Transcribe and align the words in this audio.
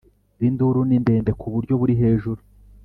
Induru 0.47 0.81
ni 0.87 0.97
ndende 1.03 1.31
ku 1.39 1.45
buryo 1.53 1.73
buri 1.79 1.93
hejuru 2.01 2.41